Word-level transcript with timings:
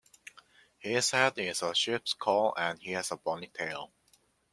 His 0.79 1.11
head 1.11 1.37
is 1.37 1.61
a 1.61 1.75
sheep 1.75 2.07
skull 2.07 2.55
and 2.57 2.81
he 2.81 2.93
has 2.93 3.11
a 3.11 3.17
bony 3.17 3.51
tail. 3.53 3.91